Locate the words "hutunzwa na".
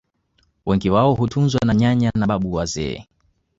1.15-1.73